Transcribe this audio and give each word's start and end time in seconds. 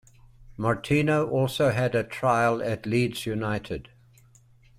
Martino 0.57 1.29
also 1.29 1.69
had 1.69 1.93
a 1.93 2.03
trial 2.03 2.59
at 2.63 2.87
Leeds 2.87 3.27
United. 3.27 3.89